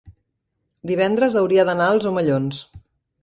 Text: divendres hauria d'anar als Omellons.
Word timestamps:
divendres 0.91 1.37
hauria 1.43 1.67
d'anar 1.69 1.91
als 1.97 2.07
Omellons. 2.13 2.63